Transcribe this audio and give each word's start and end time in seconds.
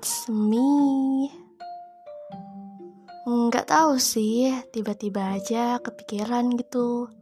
it's 0.00 0.32
me. 0.32 1.28
Nggak 3.28 3.68
tahu 3.68 4.00
sih, 4.00 4.48
tiba-tiba 4.72 5.36
aja 5.36 5.76
kepikiran 5.76 6.56
gitu. 6.56 7.12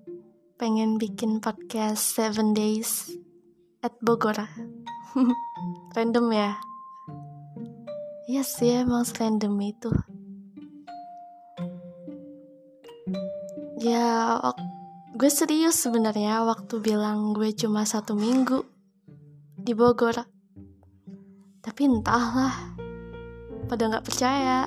Pengen 0.55 0.95
bikin 0.95 1.43
podcast 1.43 2.15
7 2.15 2.55
days 2.55 3.11
at 3.83 3.99
Bogor. 3.99 4.39
Random 5.99 6.30
ya? 6.30 6.55
Iya 8.30 8.47
sih, 8.47 8.87
emang 8.87 9.03
random 9.11 9.59
itu. 9.59 9.91
Ya, 13.83 14.38
gue 15.19 15.30
serius 15.35 15.83
sebenarnya 15.83 16.47
waktu 16.47 16.79
bilang 16.79 17.35
gue 17.35 17.51
cuma 17.59 17.83
satu 17.83 18.15
minggu 18.15 18.63
di 19.59 19.74
Bogor 19.74 20.38
tapi 21.69 21.85
entahlah 21.85 22.77
pada 23.69 23.93
nggak 23.93 24.07
percaya. 24.09 24.65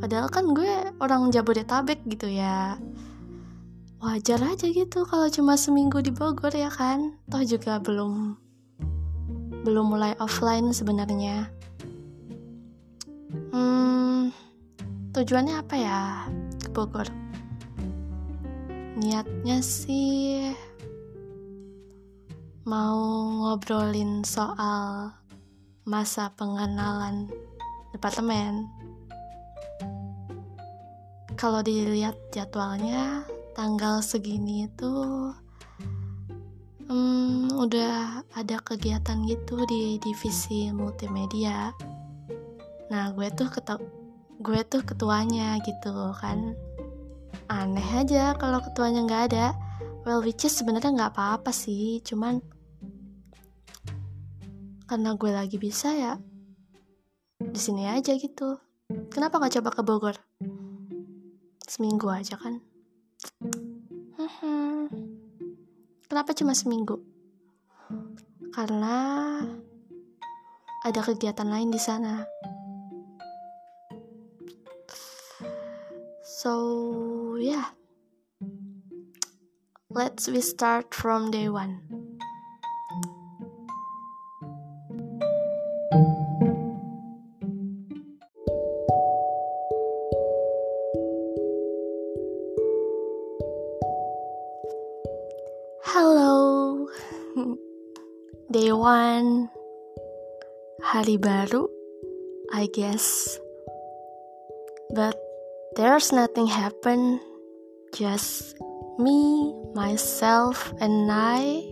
Padahal 0.00 0.32
kan 0.32 0.56
gue 0.56 0.96
orang 0.98 1.28
Jabodetabek 1.28 2.00
gitu 2.08 2.26
ya. 2.26 2.80
Wajar 4.00 4.40
aja 4.40 4.64
gitu 4.64 5.04
kalau 5.04 5.28
cuma 5.28 5.60
seminggu 5.60 6.00
di 6.00 6.08
Bogor 6.08 6.56
ya 6.56 6.72
kan. 6.72 7.20
Toh 7.28 7.44
juga 7.44 7.76
belum 7.76 8.32
belum 9.60 9.86
mulai 9.92 10.16
offline 10.16 10.72
sebenarnya. 10.72 11.52
Hmm 13.52 14.32
tujuannya 15.12 15.54
apa 15.60 15.76
ya 15.76 16.00
ke 16.64 16.72
Bogor? 16.72 17.12
Niatnya 18.96 19.60
sih 19.60 20.48
mau 22.64 23.00
ngobrolin 23.40 24.24
soal 24.24 25.12
masa 25.84 26.32
pengenalan 26.36 27.28
departemen. 27.94 28.66
Kalau 31.34 31.64
dilihat 31.64 32.18
jadwalnya, 32.34 33.24
tanggal 33.56 34.04
segini 34.04 34.68
itu 34.68 34.92
hmm, 36.90 37.56
udah 37.56 38.24
ada 38.36 38.56
kegiatan 38.60 39.24
gitu 39.24 39.64
di 39.64 39.96
divisi 40.02 40.68
multimedia. 40.70 41.72
Nah, 42.92 43.14
gue 43.14 43.28
tuh 43.32 43.48
ketu 43.48 43.80
gue 44.40 44.60
tuh 44.68 44.82
ketuanya 44.84 45.56
gitu 45.64 46.12
kan. 46.18 46.52
Aneh 47.50 47.88
aja 47.96 48.36
kalau 48.36 48.60
ketuanya 48.60 49.04
nggak 49.04 49.24
ada. 49.32 49.46
Well, 50.04 50.24
which 50.24 50.48
is 50.48 50.56
sebenarnya 50.56 50.96
nggak 50.96 51.12
apa-apa 51.12 51.52
sih, 51.52 52.00
cuman 52.00 52.40
karena 54.90 55.14
gue 55.14 55.30
lagi 55.30 55.54
bisa 55.54 55.94
ya 55.94 56.18
di 57.50 57.60
sini 57.60 57.84
aja 57.90 58.14
gitu. 58.14 58.62
Kenapa 59.10 59.42
nggak 59.42 59.58
coba 59.58 59.70
ke 59.74 59.82
Bogor? 59.82 60.16
Seminggu 61.66 62.06
aja 62.10 62.38
kan? 62.38 62.62
Kenapa 66.10 66.34
cuma 66.34 66.54
seminggu? 66.54 66.98
Karena 68.50 69.38
ada 70.82 71.00
kegiatan 71.02 71.46
lain 71.46 71.70
di 71.70 71.78
sana. 71.78 72.26
So 76.22 77.34
yeah. 77.38 77.74
Let's 79.90 80.30
we 80.30 80.38
start 80.38 80.94
from 80.94 81.34
day 81.34 81.50
one 81.50 81.99
hari 101.00 101.16
baru, 101.16 101.64
I 102.52 102.68
guess. 102.68 103.40
But 104.92 105.16
there's 105.72 106.12
nothing 106.12 106.44
happen, 106.44 107.24
just 107.96 108.52
me, 109.00 109.48
myself, 109.72 110.76
and 110.76 111.08
I 111.08 111.64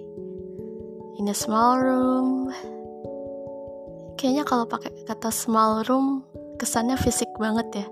in 1.21 1.28
a 1.28 1.37
small 1.37 1.77
room. 1.77 2.49
Kayaknya 4.16 4.49
kalau 4.49 4.65
pakai 4.65 4.97
kata 5.05 5.28
small 5.28 5.84
room, 5.84 6.25
kesannya 6.56 6.97
fisik 6.97 7.28
banget 7.37 7.84
ya. 7.84 7.87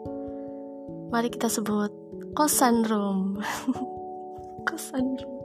Mari 1.12 1.28
kita 1.28 1.52
sebut 1.52 1.92
kosan 2.32 2.80
room. 2.88 3.44
kosan 4.72 5.20
room. 5.20 5.36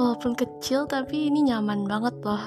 Walaupun 0.00 0.32
kecil 0.32 0.88
tapi 0.88 1.28
ini 1.28 1.52
nyaman 1.52 1.84
banget 1.84 2.16
loh. 2.24 2.40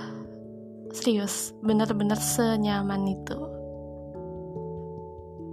Serius 0.90 1.53
bener-bener 1.62 2.18
senyaman 2.18 3.06
itu. 3.06 3.38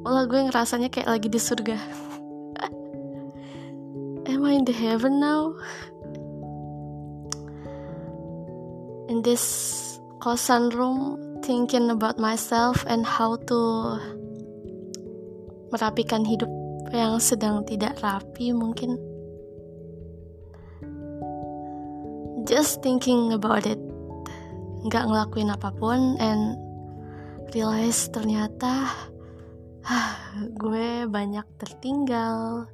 Wah 0.00 0.24
gue 0.24 0.48
ngerasanya 0.48 0.88
kayak 0.88 1.12
lagi 1.12 1.28
di 1.28 1.36
surga. 1.36 1.76
Am 4.32 4.40
I 4.48 4.56
in 4.56 4.64
the 4.64 4.72
heaven 4.72 5.20
now? 5.20 5.52
In 9.12 9.20
this 9.20 9.44
kosan 10.24 10.72
room 10.72 11.20
Thinking 11.40 11.88
about 11.88 12.20
myself 12.20 12.84
and 12.84 13.04
how 13.04 13.40
to 13.48 13.58
Merapikan 15.72 16.22
hidup 16.22 16.52
yang 16.92 17.16
sedang 17.16 17.64
tidak 17.64 17.96
rapi 18.04 18.52
mungkin 18.52 19.00
just 22.48 22.80
thinking 22.80 23.32
about 23.34 23.64
it 23.66 23.80
nggak 24.80 25.04
ngelakuin 25.04 25.52
apa 25.52 25.68
pun 25.76 26.16
and 26.16 26.56
realize 27.52 28.08
ternyata 28.08 28.88
gue 30.60 31.08
banyak 31.08 31.46
tertinggal. 31.58 32.68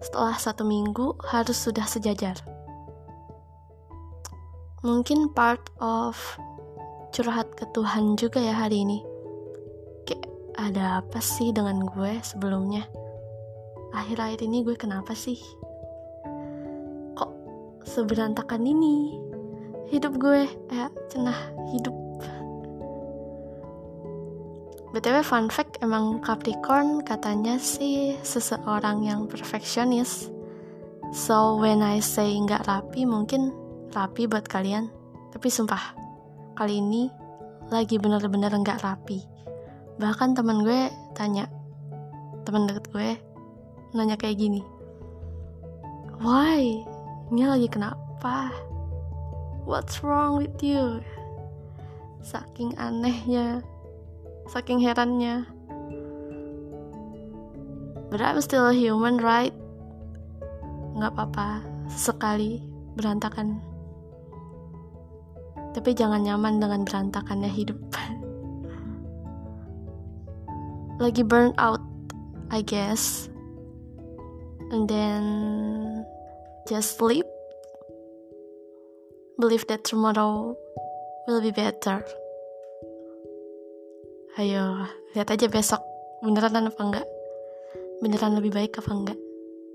Setelah 0.00 0.36
satu 0.36 0.62
minggu 0.68 1.16
harus 1.24 1.56
sudah 1.56 1.88
sejajar. 1.88 2.36
Mungkin 4.84 5.32
part 5.32 5.64
of 5.80 6.14
curhat 7.16 7.48
ke 7.56 7.64
Tuhan 7.72 8.20
juga 8.20 8.36
ya 8.36 8.52
hari 8.52 8.84
ini. 8.84 9.00
Kayak 10.04 10.28
ada 10.60 11.00
apa 11.00 11.24
sih 11.24 11.56
dengan 11.56 11.88
gue 11.88 12.20
sebelumnya? 12.20 12.84
Akhir-akhir 13.96 14.44
ini 14.44 14.60
gue 14.60 14.76
kenapa 14.76 15.16
sih 15.16 15.40
seberantakan 17.94 18.66
ini. 18.66 19.22
Hidup 19.94 20.18
gue 20.18 20.50
eh 20.74 20.90
cenah 21.06 21.38
hidup. 21.70 21.94
Btw 24.90 25.22
fun 25.22 25.46
fact 25.50 25.78
emang 25.78 26.18
Capricorn 26.22 27.06
katanya 27.06 27.58
sih 27.58 28.18
seseorang 28.26 29.06
yang 29.06 29.30
perfeksionis. 29.30 30.30
So 31.14 31.62
when 31.62 31.82
I 31.82 32.02
say 32.02 32.34
nggak 32.34 32.66
rapi 32.66 33.06
mungkin 33.06 33.54
rapi 33.94 34.26
buat 34.26 34.50
kalian. 34.50 34.90
Tapi 35.30 35.46
sumpah 35.46 35.94
kali 36.58 36.82
ini 36.82 37.06
lagi 37.70 37.98
bener-bener 38.02 38.50
nggak 38.50 38.82
rapi. 38.82 39.22
Bahkan 40.02 40.34
temen 40.34 40.66
gue 40.66 40.90
tanya 41.14 41.46
temen 42.44 42.66
deket 42.66 42.90
gue 42.92 43.10
nanya 43.94 44.18
kayak 44.18 44.36
gini 44.36 44.60
why 46.20 46.82
ini 47.34 47.50
lagi 47.50 47.66
kenapa? 47.66 48.54
What's 49.66 50.06
wrong 50.06 50.38
with 50.38 50.54
you? 50.62 51.02
Saking 52.22 52.78
anehnya, 52.78 53.58
saking 54.46 54.78
herannya. 54.78 55.42
But 58.06 58.22
I'm 58.22 58.38
still 58.38 58.70
a 58.70 58.70
human, 58.70 59.18
right? 59.18 59.50
Gak 60.94 61.10
apa-apa, 61.10 61.66
sekali 61.90 62.62
berantakan. 62.94 63.58
Tapi 65.74 65.90
jangan 65.90 66.22
nyaman 66.22 66.62
dengan 66.62 66.86
berantakannya 66.86 67.50
hidup. 67.50 67.82
Lagi 71.02 71.26
burn 71.26 71.50
out, 71.58 71.82
I 72.54 72.62
guess. 72.62 73.26
And 74.70 74.86
then 74.86 75.22
Just 76.64 76.96
sleep. 76.96 77.28
Believe 79.36 79.68
that 79.68 79.84
tomorrow 79.84 80.56
will 81.28 81.44
be 81.44 81.52
better. 81.52 82.00
Ayo, 84.40 84.88
lihat 85.12 85.28
aja 85.28 85.46
besok 85.52 85.84
beneran 86.24 86.64
apa 86.64 86.80
enggak. 86.80 87.06
Beneran 88.00 88.40
lebih 88.40 88.56
baik 88.56 88.80
apa 88.80 88.90
enggak. 88.96 89.18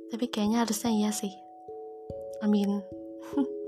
Tapi 0.10 0.26
kayaknya 0.34 0.66
harusnya 0.66 0.90
iya 0.90 1.12
sih. 1.14 1.32
Amin. 2.42 2.82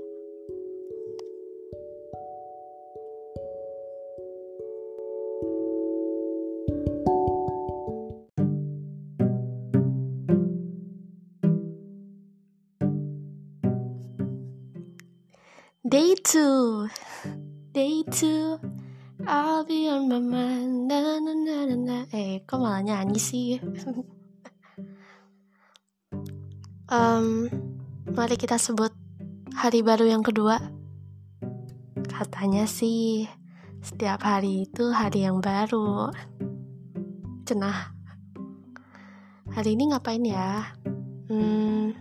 Day 15.92 16.16
2 16.16 16.88
Day 17.76 18.00
2 18.08 19.28
I'll 19.28 19.60
be 19.60 19.92
on 19.92 20.08
my 20.08 20.24
mind. 20.24 20.88
Na, 20.88 21.20
na, 21.20 21.36
na, 21.36 21.68
na, 21.68 21.76
na. 21.76 21.98
Eh 22.08 22.40
kok 22.48 22.64
malah 22.64 22.80
nyanyi 22.80 23.20
sih? 23.20 23.60
Um, 26.88 27.52
Mari 28.08 28.40
kita 28.40 28.56
sebut 28.56 28.88
hari 29.52 29.84
baru 29.84 30.08
yang 30.08 30.24
kedua. 30.24 30.64
Katanya 32.08 32.64
sih 32.64 33.28
Setiap 33.84 34.24
hari 34.24 34.64
itu 34.64 34.96
hari 34.96 35.28
yang 35.28 35.44
baru. 35.44 36.08
Cenah. 37.44 37.92
Hari 39.52 39.76
ini 39.76 39.92
ngapain 39.92 40.24
ya? 40.24 40.72
Hmm, 41.28 41.92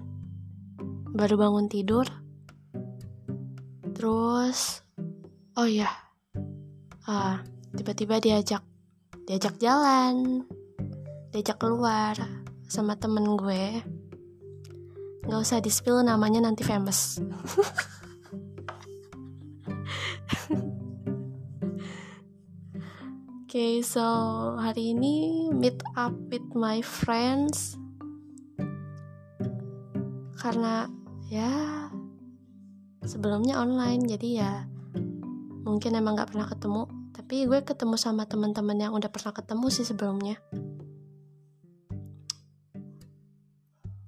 baru 1.12 1.36
bangun 1.36 1.68
tidur 1.68 2.21
terus 4.02 4.82
oh 5.62 5.70
ya 5.70 5.86
ah 7.06 7.38
tiba-tiba 7.78 8.18
diajak 8.18 8.66
diajak 9.30 9.62
jalan 9.62 10.42
diajak 11.30 11.62
keluar 11.62 12.18
sama 12.66 12.96
temen 12.98 13.38
gue. 13.38 13.84
Nggak 15.28 15.42
usah 15.44 15.60
di 15.62 15.70
spill 15.70 16.02
namanya 16.02 16.42
nanti 16.42 16.64
famous. 16.64 17.20
Oke, 23.38 23.52
okay, 23.52 23.74
so 23.84 24.02
hari 24.58 24.98
ini 24.98 25.46
meet 25.52 25.78
up 25.94 26.16
with 26.32 26.48
my 26.56 26.80
friends. 26.82 27.76
Karena 30.40 30.90
ya 31.30 31.92
sebelumnya 33.02 33.58
online 33.58 34.06
jadi 34.06 34.30
ya 34.30 34.54
mungkin 35.66 35.98
emang 35.98 36.18
gak 36.18 36.34
pernah 36.34 36.48
ketemu 36.50 36.82
tapi 37.12 37.48
gue 37.48 37.60
ketemu 37.64 37.96
sama 37.96 38.28
teman-teman 38.28 38.76
yang 38.76 38.92
udah 38.92 39.08
pernah 39.08 39.32
ketemu 39.32 39.66
sih 39.72 39.88
sebelumnya. 39.88 40.36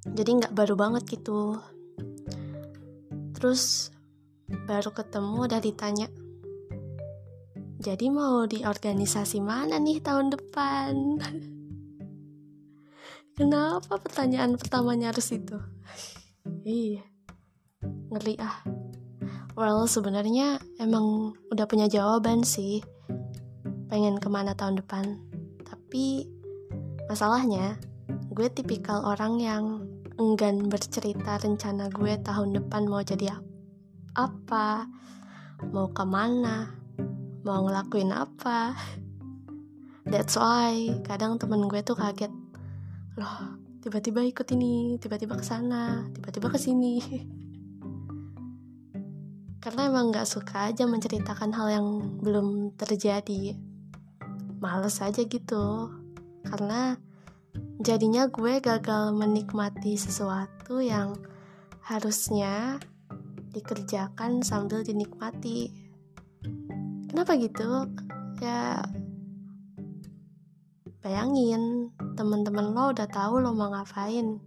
Jadi 0.04 0.44
nggak 0.44 0.51
baru 0.51 0.75
banget 0.75 1.07
gitu. 1.07 1.56
Terus 3.31 3.95
baru 4.68 4.92
ketemu 4.92 5.48
udah 5.48 5.62
ditanya 5.63 6.07
jadi 7.84 8.07
mau 8.07 8.48
di 8.48 8.63
organisasi 8.63 9.44
mana 9.44 9.75
nih 9.75 10.00
tahun 10.00 10.31
depan? 10.31 10.95
Kenapa 13.40 14.00
pertanyaan 14.00 14.56
pertamanya 14.56 15.12
harus 15.12 15.36
itu? 15.36 15.60
Iya 16.63 17.12
ngeri 18.13 18.35
ah. 18.39 18.62
Well 19.53 19.85
sebenarnya 19.85 20.57
emang 20.81 21.38
udah 21.53 21.65
punya 21.69 21.85
jawaban 21.85 22.41
sih. 22.41 22.81
Pengen 23.89 24.18
ke 24.18 24.27
mana 24.30 24.57
tahun 24.57 24.81
depan. 24.81 25.21
Tapi 25.62 26.25
masalahnya 27.06 27.77
gue 28.33 28.50
tipikal 28.50 29.06
orang 29.06 29.38
yang 29.38 29.63
enggan 30.18 30.69
bercerita 30.69 31.38
rencana 31.38 31.89
gue 31.94 32.18
tahun 32.21 32.57
depan 32.57 32.89
mau 32.89 33.01
jadi 33.01 33.38
apa 34.13 34.85
mau 35.74 35.89
ke 35.89 36.03
mana 36.06 36.74
mau 37.45 37.62
ngelakuin 37.65 38.09
apa. 38.09 38.74
That's 40.09 40.35
why 40.35 40.97
kadang 41.06 41.38
temen 41.38 41.69
gue 41.69 41.81
tuh 41.85 41.94
kaget. 41.94 42.33
Loh 43.21 43.63
tiba-tiba 43.83 44.24
ikut 44.24 44.47
ini 44.56 44.95
tiba-tiba 44.95 45.35
ke 45.35 45.44
sana 45.44 46.07
tiba-tiba 46.15 46.47
ke 46.47 46.56
sini 46.56 47.03
karena 49.63 49.88
emang 49.88 50.12
nggak 50.12 50.27
suka 50.27 50.68
aja 50.68 50.83
menceritakan 50.83 51.56
hal 51.56 51.71
yang 51.71 51.88
belum 52.19 52.75
terjadi. 52.75 53.56
Males 54.60 55.00
aja 55.00 55.24
gitu. 55.24 55.88
Karena 56.44 57.00
jadinya 57.80 58.27
gue 58.27 58.60
gagal 58.60 59.15
menikmati 59.15 59.95
sesuatu 59.95 60.83
yang 60.83 61.15
harusnya 61.80 62.75
dikerjakan 63.56 64.44
sambil 64.44 64.83
dinikmati. 64.83 65.71
Kenapa 67.07 67.39
gitu? 67.39 67.88
Ya 68.44 68.83
bayangin 71.00 71.95
temen-temen 72.19 72.75
lo 72.75 72.92
udah 72.92 73.07
tahu 73.07 73.39
lo 73.39 73.56
mau 73.56 73.71
ngapain. 73.71 74.44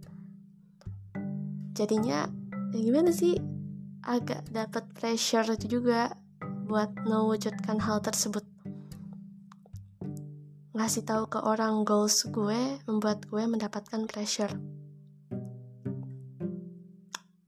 Jadinya 1.73 2.29
ya 2.69 2.79
gimana 2.85 3.09
sih 3.09 3.56
agak 4.07 4.47
dapat 4.55 4.87
pressure 4.95 5.59
juga 5.59 6.15
buat 6.63 6.95
mewujudkan 7.03 7.75
hal 7.83 7.99
tersebut. 7.99 8.47
Ngasih 10.71 11.03
tahu 11.03 11.27
ke 11.27 11.39
orang 11.43 11.83
goals 11.83 12.23
gue 12.31 12.79
membuat 12.87 13.27
gue 13.27 13.43
mendapatkan 13.43 14.07
pressure. 14.07 14.55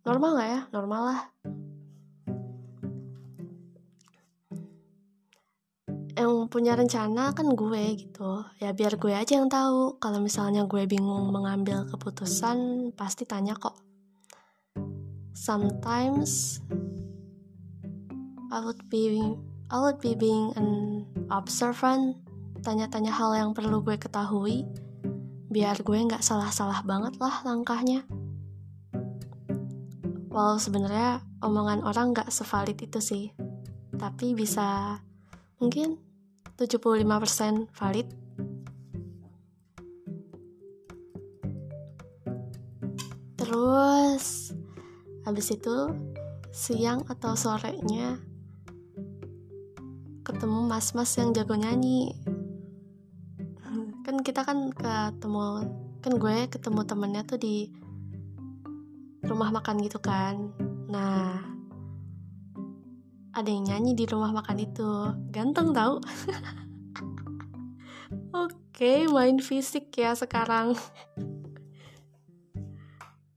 Normal 0.03 0.31
gak 0.35 0.50
ya? 0.51 0.61
Normal 0.75 1.01
lah. 1.07 1.21
Yang 6.19 6.51
punya 6.51 6.75
rencana 6.75 7.31
kan 7.31 7.47
gue 7.55 7.83
gitu. 7.95 8.44
Ya 8.59 8.75
biar 8.75 9.00
gue 9.00 9.15
aja 9.15 9.39
yang 9.39 9.47
tahu. 9.47 9.95
Kalau 10.01 10.19
misalnya 10.19 10.67
gue 10.67 10.83
bingung 10.89 11.31
mengambil 11.31 11.88
keputusan 11.88 12.91
pasti 12.97 13.23
tanya 13.23 13.55
kok 13.55 13.88
sometimes 15.33 16.59
I 18.49 18.59
would 18.65 18.81
be 18.89 19.13
I 19.69 19.77
would 19.77 20.01
be 20.01 20.17
being 20.17 20.49
an 20.57 21.05
observant 21.29 22.17
tanya-tanya 22.65 23.13
hal 23.13 23.37
yang 23.37 23.51
perlu 23.53 23.85
gue 23.85 23.95
ketahui 24.01 24.65
biar 25.50 25.81
gue 25.81 25.98
nggak 25.98 26.21
salah-salah 26.25 26.81
banget 26.86 27.17
lah 27.21 27.41
langkahnya. 27.45 28.05
Walau 30.29 30.62
sebenarnya 30.62 31.25
omongan 31.41 31.86
orang 31.86 32.13
nggak 32.13 32.29
sevalid 32.29 32.77
itu 32.81 33.01
sih 33.01 33.25
tapi 34.00 34.31
bisa 34.33 34.98
mungkin 35.59 36.00
75% 36.57 37.69
valid. 37.75 38.07
Terus 43.36 44.51
habis 45.29 45.53
itu 45.53 45.93
siang 46.50 47.05
atau 47.05 47.38
sorenya 47.38 48.17
ketemu 50.25 50.65
mas-mas 50.65 51.13
yang 51.21 51.29
jago 51.38 51.53
nyanyi. 51.53 52.17
Kan 54.01 54.25
kita 54.25 54.41
kan 54.41 54.74
ketemu 54.74 55.69
kan 56.01 56.13
gue 56.17 56.38
ketemu 56.50 56.81
temennya 56.81 57.21
tuh 57.29 57.38
di 57.38 57.69
rumah 59.21 59.53
makan 59.53 59.86
gitu 59.86 60.01
kan. 60.01 60.50
Nah 60.89 61.45
ada 63.29 63.50
yang 63.53 63.69
nyanyi 63.69 63.93
di 63.93 64.09
rumah 64.09 64.33
makan 64.33 64.57
itu. 64.65 65.13
Ganteng 65.29 65.77
tau. 65.77 66.01
Oke 68.50 69.05
main 69.05 69.38
fisik 69.38 69.93
ya 69.93 70.17
sekarang. 70.17 70.74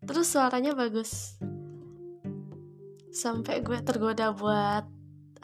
Terus 0.09 0.33
suaranya 0.33 0.73
bagus 0.73 1.37
sampai 3.13 3.61
gue 3.61 3.77
tergoda 3.85 4.33
buat 4.33 4.89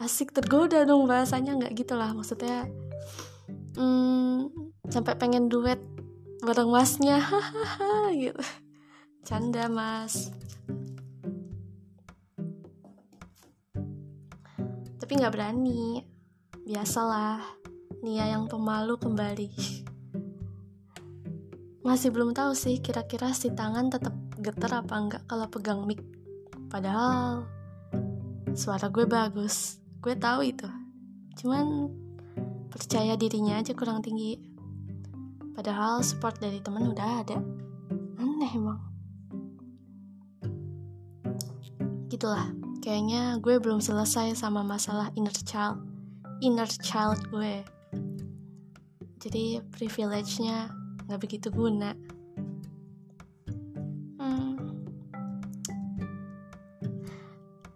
asik 0.01 0.33
tergoda 0.33 0.83
dong 0.89 1.05
bahasanya 1.05 1.53
nggak 1.53 1.77
gitulah 1.77 2.09
maksudnya. 2.17 2.65
Hmm, 3.77 4.49
sampai 4.89 5.13
pengen 5.15 5.47
duet 5.47 5.77
bareng 6.41 6.73
masnya. 6.73 7.21
Hahaha 7.21 8.09
gitu. 8.17 8.41
Canda 9.21 9.69
mas. 9.69 10.33
Tapi 14.97 15.11
nggak 15.13 15.33
berani. 15.37 16.03
Biasalah 16.65 17.41
Nia 17.99 18.31
yang 18.31 18.47
pemalu 18.47 18.95
kembali. 18.95 19.51
Masih 21.83 22.09
belum 22.15 22.31
tahu 22.31 22.55
sih 22.55 22.79
kira-kira 22.79 23.35
si 23.35 23.51
tangan 23.51 23.91
tetap 23.91 24.15
getar 24.39 24.71
apa 24.85 24.95
enggak 24.95 25.23
kalau 25.27 25.51
pegang 25.51 25.83
mic. 25.83 25.99
Padahal 26.71 27.43
suara 28.55 28.89
gue 28.89 29.05
bagus. 29.05 29.81
Gue 29.99 30.15
tahu 30.15 30.47
itu. 30.47 30.67
Cuman 31.37 31.91
percaya 32.71 33.17
dirinya 33.19 33.59
aja 33.59 33.75
kurang 33.75 34.01
tinggi. 34.01 34.39
Padahal 35.53 35.99
support 36.05 36.39
dari 36.39 36.63
temen 36.63 36.89
udah 36.89 37.09
ada. 37.25 37.37
Aneh 38.17 38.51
emang. 38.55 38.79
Gitulah. 42.07 42.49
Kayaknya 42.79 43.37
gue 43.43 43.59
belum 43.59 43.83
selesai 43.83 44.39
sama 44.39 44.63
masalah 44.63 45.11
inner 45.13 45.35
child 45.43 45.83
inner 46.39 46.69
child 46.79 47.19
gue. 47.27 47.67
Jadi 49.19 49.59
privilege-nya 49.75 50.71
nggak 51.05 51.19
begitu 51.19 51.51
guna 51.51 51.91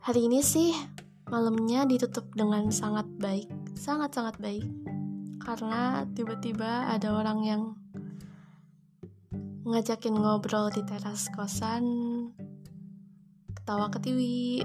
hari 0.04 0.28
ini 0.28 0.44
sih 0.44 0.76
malamnya 1.32 1.88
ditutup 1.88 2.28
dengan 2.36 2.68
sangat 2.70 3.08
baik 3.18 3.48
sangat-sangat 3.78 4.40
baik. 4.40 4.66
Karena 5.44 6.08
tiba-tiba 6.16 6.88
ada 6.88 7.20
orang 7.20 7.40
yang 7.44 7.62
ngajakin 9.68 10.16
ngobrol 10.16 10.72
di 10.72 10.84
teras 10.88 11.28
kosan 11.36 11.84
ketawa 13.52 13.92
ketiwi. 13.92 14.64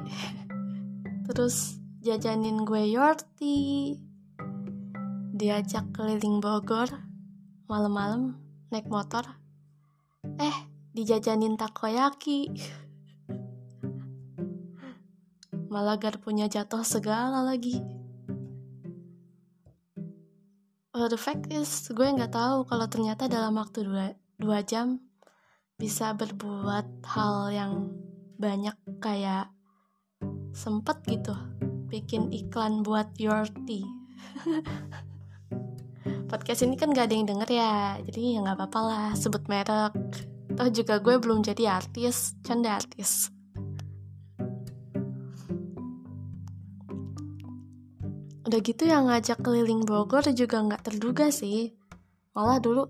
Terus 1.27 1.83
jajanin 1.99 2.63
gue 2.63 2.95
yorti. 2.95 3.99
Diajak 5.39 5.95
keliling 5.95 6.43
Bogor 6.43 6.91
malam-malam 7.67 8.39
naik 8.71 8.87
motor. 8.87 9.27
Eh 10.39 10.57
dijajanin 10.95 11.55
takoyaki 11.59 12.51
malah 15.69 16.01
punya 16.21 16.49
jatuh 16.49 16.83
segala 16.83 17.45
lagi. 17.45 17.81
Well, 20.97 21.07
the 21.13 21.21
fact 21.21 21.53
is 21.53 21.87
gue 21.95 22.09
nggak 22.11 22.35
tahu 22.35 22.67
kalau 22.67 22.91
ternyata 22.91 23.31
dalam 23.31 23.55
waktu 23.55 23.87
dua, 23.87 24.19
dua 24.35 24.67
jam 24.67 24.99
bisa 25.79 26.11
berbuat 26.17 27.07
hal 27.07 27.55
yang 27.55 27.73
banyak 28.35 28.75
kayak 28.99 29.53
sempet 30.51 30.99
gitu. 31.07 31.39
Bikin 31.87 32.35
iklan 32.35 32.83
buat 32.83 33.15
your 33.21 33.47
tea. 33.63 33.87
Podcast 36.29 36.67
ini 36.67 36.77
kan 36.77 36.93
gak 36.93 37.09
ada 37.09 37.15
yang 37.17 37.25
denger 37.25 37.49
ya 37.49 37.97
jadi 38.05 38.37
ya 38.37 38.39
nggak 38.45 38.59
apa-apa 38.59 38.81
lah 38.85 39.07
sebut 39.15 39.47
merek. 39.49 39.95
Toh 40.59 40.69
juga 40.75 40.99
gue 40.99 41.15
belum 41.17 41.47
jadi 41.47 41.79
artis 41.79 42.35
canda 42.43 42.77
artis 42.77 43.38
udah 48.49 48.65
gitu 48.65 48.89
yang 48.89 49.13
ngajak 49.13 49.45
keliling 49.45 49.85
Bogor 49.85 50.25
juga 50.33 50.65
nggak 50.65 50.89
terduga 50.89 51.29
sih. 51.29 51.77
Malah 52.33 52.57
dulu 52.57 52.89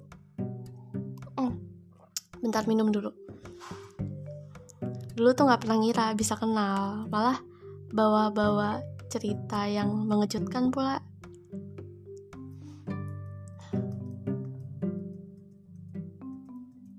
mm, 1.35 1.53
bentar 2.39 2.63
minum 2.71 2.95
dulu. 2.95 3.11
Dulu 5.19 5.35
tuh 5.35 5.51
nggak 5.51 5.67
pernah 5.67 5.83
ngira 5.83 6.15
bisa 6.15 6.39
kenal 6.39 7.11
malah 7.11 7.43
bawa-bawa 7.91 8.87
cerita 9.11 9.67
yang 9.67 9.91
mengejutkan 10.07 10.71
pula. 10.71 11.03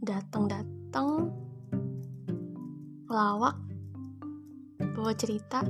Datang-datang 0.04 1.32
lawak 3.08 3.56
bawa 5.00 5.16
cerita 5.16 5.64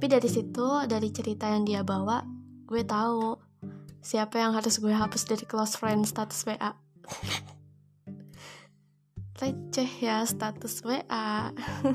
tapi 0.00 0.16
dari 0.16 0.32
situ 0.32 0.64
dari 0.88 1.12
cerita 1.12 1.44
yang 1.44 1.68
dia 1.68 1.84
bawa 1.84 2.24
gue 2.64 2.80
tahu 2.88 3.36
siapa 4.00 4.40
yang 4.40 4.56
harus 4.56 4.80
gue 4.80 4.96
hapus 4.96 5.28
dari 5.28 5.44
close 5.44 5.76
friend 5.76 6.08
status 6.08 6.40
WA 6.48 6.56
receh 9.44 9.90
ya 10.00 10.24
status 10.24 10.80
WA 10.88 11.52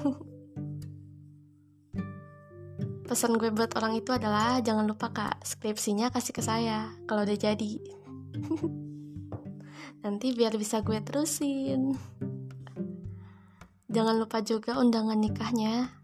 pesan 3.10 3.42
gue 3.42 3.50
buat 3.50 3.74
orang 3.74 3.98
itu 3.98 4.14
adalah 4.14 4.62
jangan 4.62 4.86
lupa 4.86 5.10
kak 5.10 5.42
skripsinya 5.42 6.14
kasih 6.14 6.38
ke 6.38 6.46
saya 6.46 6.94
kalau 7.10 7.26
udah 7.26 7.38
jadi. 7.38 7.82
Nanti 10.06 10.34
biar 10.34 10.54
bisa 10.62 10.86
gue 10.86 11.02
terusin. 11.02 11.98
Jangan 13.90 14.18
lupa 14.18 14.42
juga 14.42 14.82
undangan 14.82 15.22
nikahnya 15.22 15.95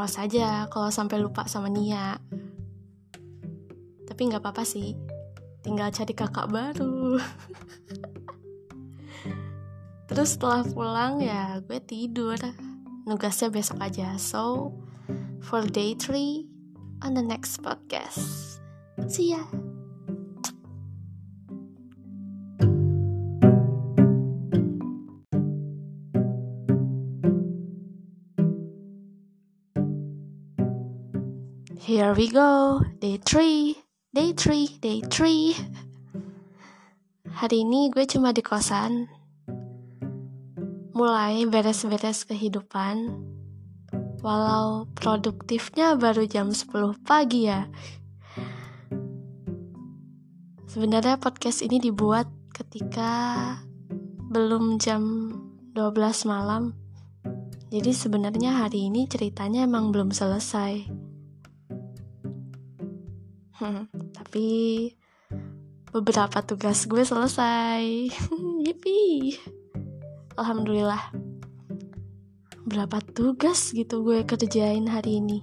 awas 0.00 0.16
aja 0.16 0.64
kalau 0.72 0.88
sampai 0.88 1.20
lupa 1.20 1.44
sama 1.44 1.68
Nia. 1.68 2.16
Tapi 4.08 4.20
nggak 4.32 4.40
apa-apa 4.40 4.64
sih. 4.64 4.96
Tinggal 5.60 5.92
cari 5.92 6.16
kakak 6.16 6.48
baru. 6.48 7.20
Terus 10.08 10.40
setelah 10.40 10.64
pulang 10.64 11.20
ya 11.20 11.60
gue 11.60 11.84
tidur. 11.84 12.40
Nugasnya 13.04 13.52
besok 13.52 13.84
aja. 13.84 14.16
So 14.16 14.72
for 15.44 15.68
day 15.68 15.92
3 15.92 17.04
on 17.04 17.12
the 17.12 17.20
next 17.20 17.60
podcast. 17.60 18.56
See 19.04 19.36
ya 19.36 19.69
Here 31.90 32.14
we 32.14 32.30
go, 32.30 32.78
day 33.02 33.18
3 33.18 33.74
Day 34.14 34.30
3, 34.30 34.78
day 34.78 35.02
3 35.02 35.58
Hari 37.34 37.66
ini 37.66 37.90
gue 37.90 38.06
cuma 38.06 38.30
di 38.30 38.46
kosan. 38.46 39.10
Mulai 40.94 41.50
beres-beres 41.50 42.22
kehidupan. 42.30 43.10
Walau 44.22 44.86
produktifnya 44.94 45.98
baru 45.98 46.30
jam 46.30 46.54
10 46.54 46.94
pagi 47.02 47.50
ya. 47.50 47.66
Sebenarnya 50.70 51.18
podcast 51.18 51.58
ini 51.66 51.82
dibuat 51.82 52.30
ketika 52.54 53.10
belum 54.30 54.78
jam 54.78 55.34
12 55.74 56.30
malam. 56.30 56.70
Jadi 57.74 57.90
sebenarnya 57.90 58.62
hari 58.62 58.86
ini 58.86 59.10
ceritanya 59.10 59.66
emang 59.66 59.90
belum 59.90 60.14
selesai 60.14 60.99
tapi 64.16 64.48
beberapa 65.90 66.40
tugas 66.44 66.86
gue 66.86 67.02
selesai. 67.04 67.84
Yipi. 68.64 69.34
Alhamdulillah. 70.38 71.12
Berapa 72.64 73.02
tugas 73.02 73.74
gitu 73.74 74.06
gue 74.06 74.22
kerjain 74.24 74.86
hari 74.86 75.18
ini? 75.18 75.42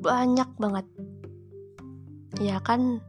Banyak 0.00 0.56
banget. 0.56 0.86
Ya 2.40 2.62
kan 2.64 3.04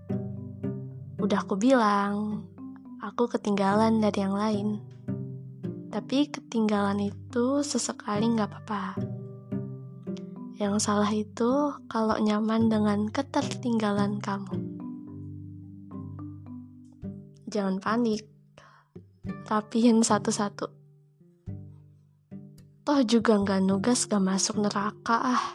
udah 1.21 1.45
aku 1.45 1.55
bilang 1.55 2.43
aku 2.99 3.31
ketinggalan 3.31 4.03
dari 4.03 4.19
yang 4.19 4.35
lain. 4.35 4.69
Tapi 5.91 6.31
ketinggalan 6.31 7.11
itu 7.11 7.63
sesekali 7.63 8.27
nggak 8.31 8.47
apa-apa 8.47 9.20
yang 10.61 10.77
salah 10.77 11.09
itu 11.09 11.73
kalau 11.89 12.21
nyaman 12.21 12.69
dengan 12.69 13.09
ketertinggalan 13.09 14.21
kamu. 14.21 14.61
Jangan 17.49 17.81
panik, 17.81 18.29
rapihin 19.49 20.05
satu-satu. 20.05 20.69
Toh 22.85 23.01
juga 23.09 23.41
nggak 23.41 23.61
nugas 23.65 24.05
gak 24.05 24.21
masuk 24.21 24.61
neraka 24.61 25.17
ah. 25.33 25.45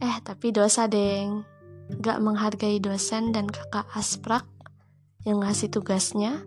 Eh 0.00 0.16
tapi 0.24 0.48
dosa 0.48 0.88
deng, 0.88 1.44
gak 2.00 2.24
menghargai 2.24 2.80
dosen 2.80 3.36
dan 3.36 3.52
kakak 3.52 3.84
asprak 3.92 4.48
yang 5.28 5.44
ngasih 5.44 5.68
tugasnya 5.68 6.40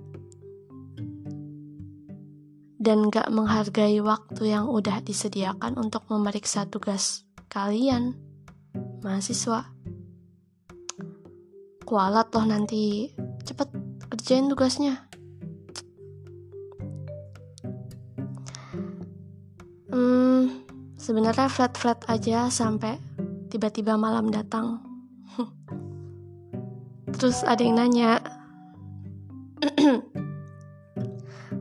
dan 2.85 3.09
gak 3.09 3.33
menghargai 3.33 3.97
waktu 3.97 4.53
yang 4.53 4.69
udah 4.69 5.01
disediakan 5.01 5.73
untuk 5.81 6.05
memeriksa 6.05 6.69
tugas 6.69 7.25
kalian, 7.49 8.13
mahasiswa. 9.01 9.73
Kualat 11.81 12.29
loh 12.29 12.45
nanti, 12.45 13.09
cepet 13.41 13.73
kerjain 14.05 14.45
tugasnya. 14.45 15.01
Hmm, 19.89 20.61
sebenarnya 21.01 21.49
flat-flat 21.49 22.05
aja 22.05 22.53
sampai 22.53 23.01
tiba-tiba 23.49 23.97
malam 23.97 24.29
datang. 24.29 24.77
Terus 27.17 27.41
ada 27.41 27.65
yang 27.65 27.81
nanya, 27.81 28.21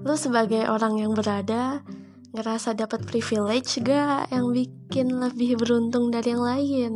lu 0.05 0.21
sebagai 0.21 0.69
orang 0.69 1.01
yang 1.01 1.17
berada 1.17 1.81
ngerasa 2.37 2.77
dapat 2.77 3.09
privilege 3.09 3.81
gak 3.81 4.29
yang 4.29 4.53
bikin 4.53 5.09
lebih 5.09 5.57
beruntung 5.57 6.13
dari 6.13 6.37
yang 6.37 6.45
lain? 6.45 6.93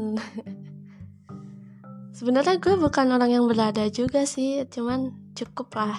Sebenarnya 2.19 2.61
gue 2.61 2.77
bukan 2.77 3.09
orang 3.09 3.33
yang 3.33 3.49
berada 3.49 3.89
juga 3.89 4.29
sih 4.29 4.61
cuman 4.69 5.33
cukup 5.33 5.73
lah. 5.73 5.97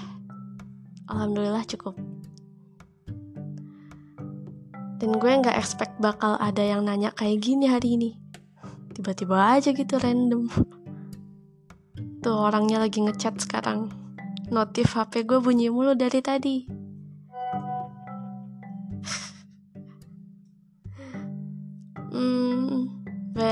Alhamdulillah 1.10 1.66
cukup. 1.66 1.98
Dan 5.00 5.16
gue 5.16 5.32
nggak 5.32 5.58
expect 5.58 5.98
bakal 5.98 6.38
ada 6.38 6.62
yang 6.62 6.86
nanya 6.86 7.10
kayak 7.16 7.42
gini 7.42 7.72
hari 7.72 7.98
ini. 7.98 8.12
Tiba-tiba 8.94 9.58
aja 9.58 9.74
gitu 9.74 9.96
random. 9.98 10.51
Tuh 12.20 12.36
orangnya 12.36 12.84
lagi 12.84 13.01
ngechat 13.01 13.39
sekarang. 13.39 13.89
Notif 14.51 14.94
HP 14.94 15.24
gue 15.24 15.39
bunyi 15.39 15.72
mulu 15.72 15.96
dari 15.96 16.20
tadi 16.20 16.79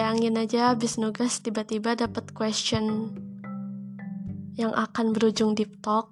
bayangin 0.07 0.39
aja 0.39 0.71
habis 0.71 0.95
nugas 0.95 1.43
tiba-tiba 1.43 1.91
dapat 1.91 2.31
question 2.31 3.11
yang 4.55 4.71
akan 4.71 5.11
berujung 5.11 5.51
deep 5.51 5.83
talk. 5.83 6.07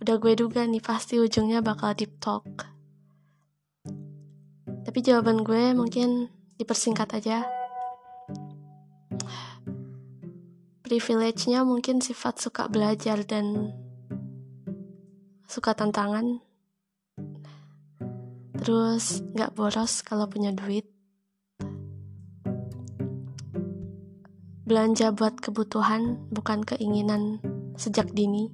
Udah 0.00 0.16
gue 0.16 0.32
duga 0.32 0.64
nih 0.64 0.80
pasti 0.80 1.20
ujungnya 1.20 1.60
bakal 1.60 1.92
deep 1.92 2.16
talk. 2.24 2.48
Tapi 4.80 4.98
jawaban 5.04 5.44
gue 5.44 5.76
mungkin 5.76 6.32
dipersingkat 6.56 7.20
aja. 7.20 7.44
Privilege-nya 10.80 11.68
mungkin 11.68 12.00
sifat 12.00 12.40
suka 12.40 12.64
belajar 12.72 13.20
dan 13.28 13.76
suka 15.44 15.76
tantangan. 15.76 16.40
Terus 18.56 19.20
gak 19.36 19.52
boros 19.52 20.00
kalau 20.00 20.24
punya 20.32 20.56
duit 20.56 20.95
belanja 24.66 25.14
buat 25.14 25.38
kebutuhan 25.38 26.18
bukan 26.34 26.66
keinginan 26.66 27.38
sejak 27.78 28.10
dini. 28.10 28.50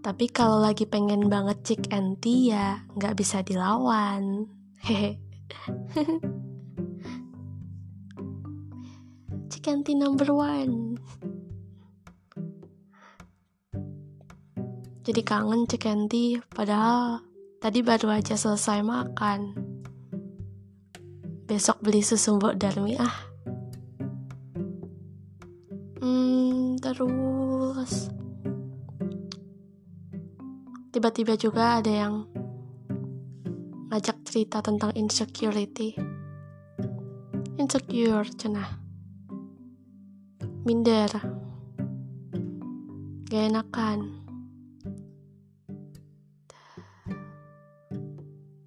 Tapi 0.00 0.32
kalau 0.32 0.64
lagi 0.64 0.88
pengen 0.88 1.28
banget 1.28 1.60
chick 1.60 1.82
and 1.92 2.16
tea 2.24 2.56
ya 2.56 2.80
nggak 2.96 3.20
bisa 3.20 3.44
dilawan. 3.44 4.48
Hehe. 4.80 5.20
Chick 9.46 9.66
and 9.70 9.82
tea 9.84 9.98
number 9.98 10.30
one. 10.32 10.98
Jadi 15.06 15.20
kangen 15.26 15.66
chick 15.66 15.86
and 15.90 16.06
tea 16.06 16.38
padahal 16.54 17.20
tadi 17.58 17.82
baru 17.82 18.14
aja 18.22 18.38
selesai 18.38 18.86
makan. 18.86 19.58
Besok 21.50 21.82
beli 21.82 22.02
susu 22.02 22.38
mbok 22.38 22.58
darmi 22.58 22.94
ah 22.98 23.25
terus 26.86 28.08
tiba-tiba 30.94 31.36
juga 31.36 31.82
ada 31.82 31.92
yang 31.92 32.24
ngajak 33.92 34.16
cerita 34.28 34.60
tentang 34.60 34.92
insecurity. 34.96 35.96
Insecure 37.56 38.28
cenah. 38.36 38.80
Minder. 40.66 41.10
Gak 43.26 43.44
enakan. 43.50 43.98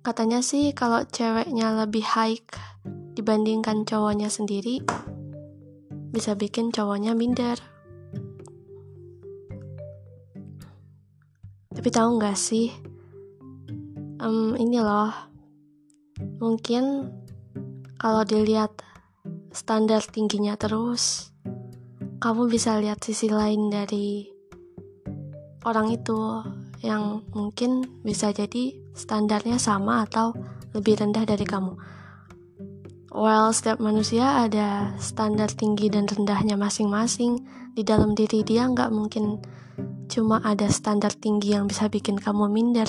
Katanya 0.05 0.41
sih 0.41 0.73
kalau 0.73 1.05
ceweknya 1.05 1.75
lebih 1.85 2.01
high 2.01 2.41
dibandingkan 3.13 3.83
cowoknya 3.83 4.31
sendiri 4.31 4.81
bisa 6.09 6.33
bikin 6.33 6.73
cowoknya 6.73 7.13
minder. 7.13 7.57
Tapi 11.69 11.89
tahu 11.93 12.19
nggak 12.19 12.35
sih, 12.35 12.73
um, 14.19 14.57
ini 14.59 14.83
loh, 14.83 15.13
mungkin 16.43 17.13
kalau 17.95 18.27
dilihat 18.27 18.83
standar 19.55 20.03
tingginya 20.03 20.59
terus, 20.59 21.31
kamu 22.19 22.51
bisa 22.51 22.75
lihat 22.83 22.99
sisi 22.99 23.31
lain 23.31 23.71
dari 23.71 24.27
orang 25.63 25.93
itu 25.95 26.43
yang 26.83 27.23
mungkin 27.35 28.01
bisa 28.03 28.31
jadi 28.31 28.75
standarnya 28.95 29.59
sama 29.59 30.03
atau 30.07 30.35
lebih 30.75 30.99
rendah 30.99 31.23
dari 31.23 31.43
kamu. 31.47 31.98
Well, 33.09 33.49
setiap 33.49 33.81
manusia 33.81 34.45
ada 34.45 34.93
standar 35.01 35.49
tinggi 35.49 35.89
dan 35.89 36.05
rendahnya 36.05 36.53
masing-masing. 36.53 37.41
Di 37.73 37.81
dalam 37.81 38.13
diri 38.13 38.45
dia 38.45 38.69
nggak 38.69 38.93
mungkin 38.93 39.41
cuma 40.05 40.37
ada 40.45 40.69
standar 40.69 41.09
tinggi 41.17 41.57
yang 41.57 41.65
bisa 41.65 41.89
bikin 41.89 42.21
kamu 42.21 42.45
minder. 42.53 42.85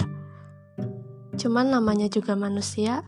Cuman 1.40 1.72
namanya 1.72 2.12
juga 2.12 2.36
manusia. 2.36 3.00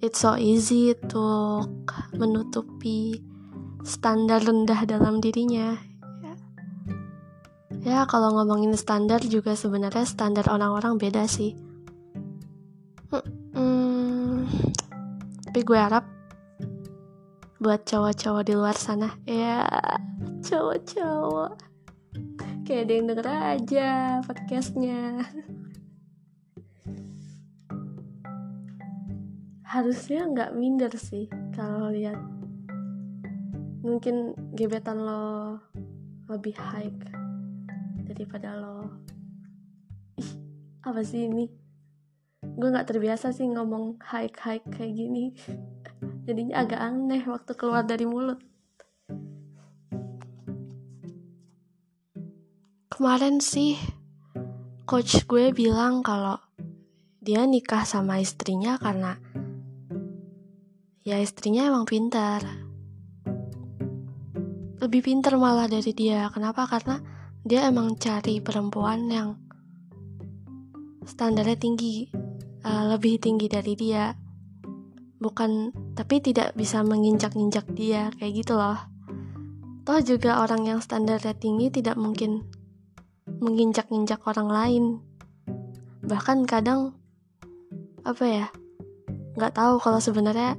It's 0.00 0.24
so 0.24 0.40
easy 0.40 0.96
to 1.12 1.60
menutupi 2.16 3.20
standar 3.84 4.40
rendah 4.40 4.88
dalam 4.88 5.20
dirinya. 5.20 5.76
Ya, 6.24 6.34
ya 7.84 7.98
kalau 8.08 8.40
ngomongin 8.40 8.72
standar 8.72 9.20
juga 9.20 9.52
sebenarnya 9.52 10.08
standar 10.08 10.48
orang-orang 10.48 10.96
beda 10.96 11.28
sih. 11.28 11.52
Tapi 15.60 15.76
gue 15.76 15.82
harap 15.92 16.08
buat 17.60 17.84
cowok-cowok 17.84 18.48
di 18.48 18.56
luar 18.56 18.72
sana. 18.72 19.12
Ya 19.28 19.68
cowok-cowok. 20.40 21.52
Kayak 22.64 22.80
ada 22.88 22.92
yang 22.96 23.06
denger 23.12 23.28
aja 23.28 23.88
podcastnya. 24.24 25.20
Harusnya 29.68 30.32
nggak 30.32 30.56
minder 30.56 30.96
sih 30.96 31.28
kalau 31.52 31.92
lihat. 31.92 32.16
Mungkin 33.84 34.32
gebetan 34.56 35.04
lo 35.04 35.60
lebih 36.32 36.56
high 36.56 36.88
daripada 38.08 38.56
lo. 38.56 38.88
Ih 40.16 40.32
apa 40.88 41.04
sih 41.04 41.28
ini 41.28 41.59
gue 42.60 42.68
nggak 42.68 42.92
terbiasa 42.92 43.32
sih 43.32 43.48
ngomong 43.48 43.96
high 44.04 44.28
high 44.36 44.60
kayak 44.68 44.92
gini. 44.92 45.32
Jadinya 46.28 46.60
agak 46.60 46.76
aneh 46.76 47.24
waktu 47.24 47.56
keluar 47.56 47.88
dari 47.88 48.04
mulut. 48.04 48.36
Kemarin 52.92 53.40
sih 53.40 53.80
coach 54.84 55.24
gue 55.24 55.56
bilang 55.56 56.04
kalau 56.04 56.36
dia 57.24 57.48
nikah 57.48 57.88
sama 57.88 58.20
istrinya 58.20 58.76
karena 58.76 59.16
ya 61.00 61.16
istrinya 61.16 61.64
emang 61.64 61.88
pintar. 61.88 62.44
Lebih 64.84 65.00
pintar 65.00 65.40
malah 65.40 65.64
dari 65.64 65.96
dia. 65.96 66.28
Kenapa? 66.28 66.68
Karena 66.68 67.00
dia 67.40 67.64
emang 67.64 67.96
cari 67.96 68.44
perempuan 68.44 69.08
yang 69.08 69.40
standarnya 71.08 71.56
tinggi 71.56 72.19
uh, 72.64 72.84
lebih 72.96 73.20
tinggi 73.20 73.46
dari 73.48 73.74
dia. 73.76 74.12
Bukan 75.20 75.72
tapi 75.92 76.24
tidak 76.24 76.56
bisa 76.56 76.80
menginjak-injak 76.80 77.68
dia 77.76 78.08
kayak 78.16 78.44
gitu 78.44 78.56
loh. 78.56 78.80
Toh 79.84 80.00
juga 80.00 80.40
orang 80.40 80.64
yang 80.64 80.80
standarnya 80.80 81.36
tinggi 81.36 81.68
tidak 81.68 81.96
mungkin 82.00 82.44
menginjak-injak 83.40 84.20
orang 84.24 84.48
lain. 84.48 84.84
Bahkan 86.04 86.48
kadang 86.48 86.96
apa 88.00 88.24
ya 88.24 88.46
nggak 89.36 89.54
tahu 89.56 89.76
kalau 89.76 90.00
sebenarnya 90.00 90.56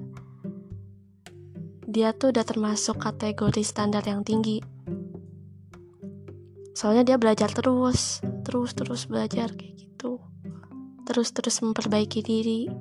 dia 1.90 2.14
tuh 2.16 2.32
udah 2.32 2.46
termasuk 2.46 3.02
kategori 3.02 3.66
standar 3.66 4.06
yang 4.06 4.22
tinggi. 4.22 4.62
Soalnya 6.72 7.04
dia 7.14 7.18
belajar 7.18 7.50
terus 7.50 8.22
terus 8.46 8.74
terus 8.74 9.06
belajar 9.10 9.54
kayak 9.54 9.74
gitu 9.76 9.91
terus 11.12 11.36
terus 11.36 11.60
memperbaiki 11.60 12.24
diri. 12.24 12.72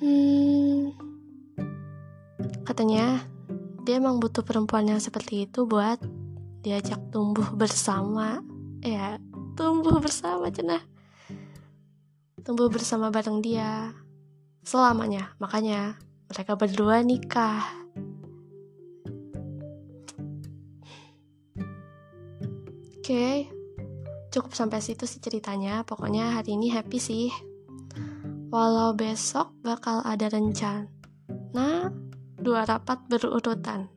Hmm, 0.00 0.96
katanya 2.64 3.20
dia 3.84 4.00
emang 4.00 4.16
butuh 4.24 4.40
perempuan 4.40 4.88
yang 4.88 5.00
seperti 5.04 5.44
itu 5.44 5.68
buat 5.68 6.00
diajak 6.64 7.12
tumbuh 7.12 7.52
bersama. 7.52 8.40
Ya 8.80 9.20
tumbuh 9.52 10.00
bersama 10.00 10.48
cenah 10.48 10.80
tumbuh 12.40 12.72
bersama 12.72 13.12
bareng 13.12 13.44
dia 13.44 13.92
selamanya. 14.64 15.36
Makanya 15.38 16.00
mereka 16.26 16.56
berdua 16.56 17.04
nikah. 17.04 17.62
Oke. 23.00 23.06
okay. 23.06 23.59
Cukup 24.30 24.54
sampai 24.54 24.78
situ 24.78 25.04
sih 25.06 25.18
ceritanya 25.18 25.82
pokoknya 25.82 26.38
hari 26.38 26.54
ini 26.54 26.70
happy 26.70 26.98
sih 27.02 27.28
walau 28.50 28.94
besok 28.94 29.54
bakal 29.62 30.02
ada 30.06 30.30
rencana 30.30 30.90
nah 31.50 31.90
dua 32.38 32.64
rapat 32.64 33.02
berurutan 33.10 33.90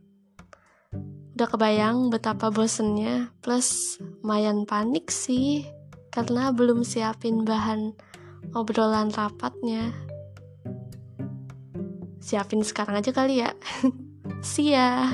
Udah 1.33 1.49
kebayang 1.49 2.13
betapa 2.13 2.53
bosennya, 2.53 3.33
plus 3.41 3.97
lumayan 4.21 4.69
panik 4.69 5.09
sih, 5.09 5.65
karena 6.13 6.53
belum 6.53 6.85
siapin 6.85 7.41
bahan 7.41 7.97
obrolan 8.53 9.09
rapatnya. 9.09 9.89
Siapin 12.21 12.61
sekarang 12.61 13.01
aja 13.01 13.09
kali 13.09 13.41
ya. 13.41 13.49
See 14.45 14.77
ya. 14.77 15.09